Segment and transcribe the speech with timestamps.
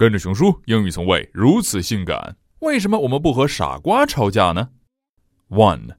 [0.00, 2.36] 跟着熊叔，英语从未如此性感。
[2.60, 4.70] 为什么我们不和傻瓜吵架呢？
[5.48, 5.96] One,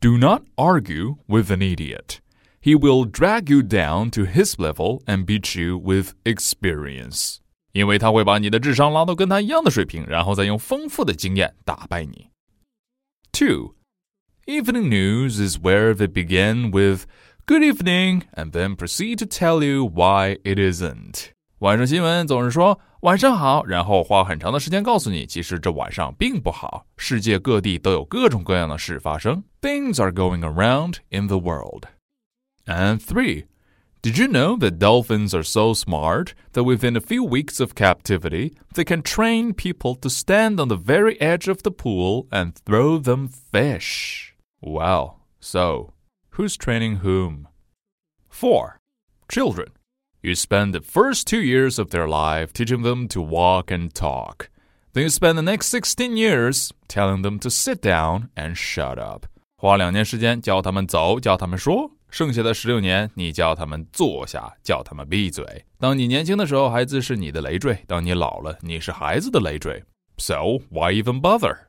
[0.00, 2.18] do not argue with an idiot.
[2.60, 7.38] He will drag you down to his level and beat you with experience.
[7.72, 12.28] 因为他会把你的智商拉到跟他一样的水平，然后再用丰富的经验打败你。
[13.32, 13.74] Two,
[14.46, 17.06] evening news is where they begin with
[17.46, 21.30] good evening and then proceed to tell you why it isn't.
[21.58, 26.86] 晚上新闻总是说 晚上好，然后花很长的时间告诉你，其实这晚上并不好。
[26.96, 29.42] 世界各地都有各种各样的事发生。
[29.60, 31.88] Things are going around in the world.
[32.64, 33.46] And three,
[34.02, 38.52] did you know that dolphins are so smart that within a few weeks of captivity,
[38.74, 42.98] they can train people to stand on the very edge of the pool and throw
[42.98, 44.36] them fish?
[44.60, 45.16] Wow.
[45.40, 45.92] So,
[46.36, 47.48] who's training whom?
[48.28, 48.78] Four,
[49.28, 49.72] children.
[50.22, 54.48] You spend the first two years of their life teaching them to walk and talk.
[54.92, 59.26] Then you spend the next 16 years telling them to sit down and shut up.
[59.56, 65.64] 花两年时间教他们走，教他们说，剩下的十六年，你教他们坐下，叫他们闭嘴。
[65.78, 69.82] 当你年轻的时候，孩子是你的累赘；当你老了，你是孩子的累赘。
[70.18, 71.68] So why even bother?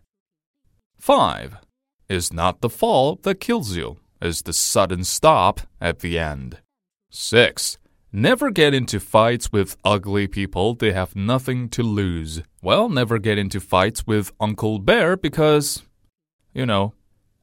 [0.99, 1.53] Five
[2.07, 6.57] is not the fall that kills you; it's the sudden stop at the end.
[7.11, 7.75] Six
[8.12, 10.74] Never get into fights with ugly people.
[10.74, 12.42] They have nothing to lose.
[12.62, 15.82] Well, never get into fights with Uncle Bear because,
[16.54, 16.94] you know.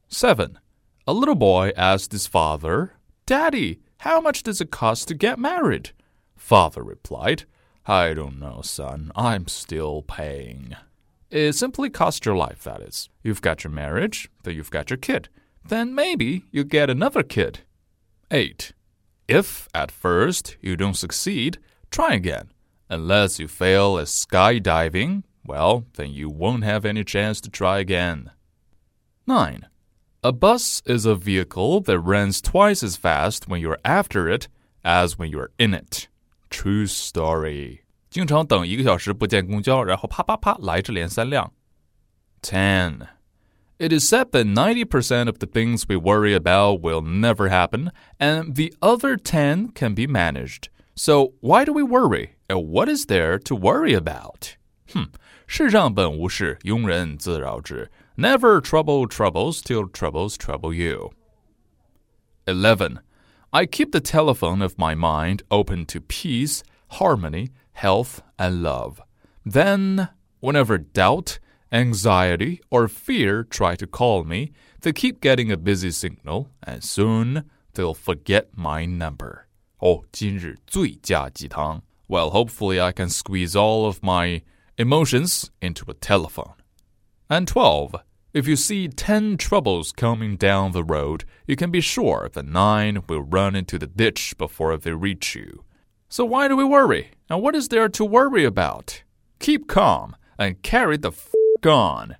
[0.08, 0.58] 7.
[1.06, 2.94] A little boy asked his father,
[3.26, 5.90] Daddy, how much does it cost to get married?
[6.36, 7.44] Father replied,
[7.86, 9.12] I don't know, son.
[9.14, 10.74] I'm still paying.
[11.30, 13.08] It simply costs your life, that is.
[13.22, 15.28] You've got your marriage, then you've got your kid.
[15.64, 17.60] Then maybe you get another kid.
[18.32, 18.72] 8.
[19.27, 21.57] If at first you don't succeed,
[21.89, 22.49] try again.
[22.89, 28.31] Unless you fail at skydiving, well, then you won't have any chance to try again.
[29.25, 29.67] 9.
[30.23, 34.47] A bus is a vehicle that runs twice as fast when you're after it
[34.83, 36.09] as when you're in it.
[36.49, 37.79] True story.
[38.09, 41.53] 经常等一个小时不见公交，然后啪啪啪来这连三辆。
[42.41, 43.07] Ten.
[43.79, 48.55] It is said that 90% of the things we worry about will never happen, and
[48.55, 50.69] the other 10 can be managed.
[50.95, 52.35] So why do we worry?
[52.47, 54.55] And what is there to worry about?
[54.93, 55.05] Hmm.
[55.47, 57.89] 世上本无事，庸人自扰之。
[58.15, 61.11] Never trouble troubles till troubles trouble you.
[62.45, 62.99] 11.
[63.51, 66.63] I keep the telephone of my mind open to peace,
[66.99, 69.01] harmony, health, and love.
[69.43, 71.39] Then, whenever doubt,
[71.72, 77.50] anxiety, or fear try to call me, they keep getting a busy signal, and soon
[77.74, 79.46] they'll forget my number.
[79.80, 80.04] Oh,
[82.08, 84.42] Well, hopefully I can squeeze all of my
[84.78, 86.54] emotions into a telephone.
[87.28, 87.96] And 12.
[88.32, 93.04] If you see 10 troubles coming down the road, you can be sure that 9
[93.08, 95.64] will run into the ditch before they reach you.
[96.08, 97.12] So why do we worry?
[97.28, 99.02] And what is there to worry about?
[99.40, 101.12] Keep calm and carry the
[101.66, 102.16] gone